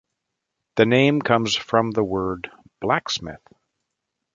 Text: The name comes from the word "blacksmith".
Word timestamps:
The 0.77 0.87
name 0.87 1.21
comes 1.21 1.53
from 1.55 1.91
the 1.91 2.03
word 2.03 2.49
"blacksmith". 2.79 3.47